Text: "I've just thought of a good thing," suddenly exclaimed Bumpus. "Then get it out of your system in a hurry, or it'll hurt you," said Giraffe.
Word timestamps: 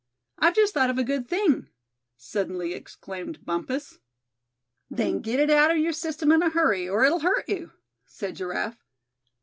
"I've 0.39 0.55
just 0.55 0.73
thought 0.73 0.89
of 0.89 0.97
a 0.97 1.03
good 1.03 1.27
thing," 1.27 1.67
suddenly 2.17 2.73
exclaimed 2.73 3.45
Bumpus. 3.45 3.99
"Then 4.89 5.19
get 5.19 5.39
it 5.39 5.51
out 5.51 5.69
of 5.69 5.77
your 5.77 5.91
system 5.93 6.31
in 6.31 6.41
a 6.41 6.49
hurry, 6.49 6.89
or 6.89 7.05
it'll 7.05 7.19
hurt 7.19 7.47
you," 7.47 7.69
said 8.07 8.35
Giraffe. 8.35 8.83